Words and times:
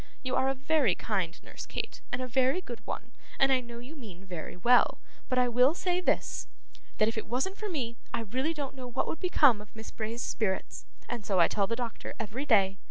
You 0.23 0.35
are 0.35 0.49
a 0.49 0.55
very 0.55 0.95
kind 0.95 1.37
nurse, 1.43 1.67
Kate, 1.67 2.01
and 2.11 2.23
a 2.23 2.27
very 2.27 2.59
good 2.59 2.81
one, 2.87 3.11
and 3.37 3.51
I 3.51 3.59
know 3.61 3.77
you 3.77 3.95
mean 3.95 4.25
very 4.25 4.57
well; 4.57 4.97
but 5.29 5.37
I 5.37 5.47
will 5.47 5.75
say 5.75 6.01
this 6.01 6.47
that 6.97 7.07
if 7.07 7.19
it 7.19 7.27
wasn't 7.27 7.55
for 7.57 7.69
me, 7.69 7.97
I 8.11 8.21
really 8.21 8.55
don't 8.55 8.73
know 8.73 8.87
what 8.87 9.07
would 9.07 9.19
become 9.19 9.61
of 9.61 9.75
Miss 9.75 9.91
Bray's 9.91 10.23
spirits, 10.23 10.87
and 11.07 11.23
so 11.23 11.39
I 11.39 11.47
tell 11.47 11.67
the 11.67 11.75
doctor 11.75 12.15
every 12.19 12.47
day. 12.47 12.79